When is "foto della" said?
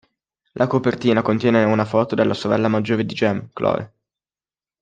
1.85-2.33